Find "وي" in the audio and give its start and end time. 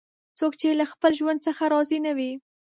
2.17-2.31